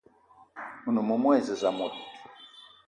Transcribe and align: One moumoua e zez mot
One 0.87 1.01
moumoua 1.07 1.35
e 1.39 1.41
zez 1.47 1.63
mot 1.77 1.93